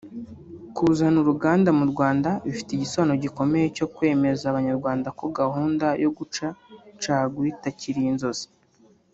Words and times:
Kuzana 0.75 1.17
uruganda 1.23 1.69
mu 1.79 1.85
Rwanda 1.91 2.29
bifite 2.45 2.69
igisobanuro 2.73 3.17
gikomeye 3.25 3.65
cyo 3.77 3.87
kwemeza 3.95 4.43
abanyarwanda 4.47 5.07
ko 5.19 5.25
gahunda 5.37 5.87
yo 6.03 6.09
guca 6.17 6.45
caguwa 7.01 7.47
itakiri 7.53 8.01
inzozi 8.11 8.47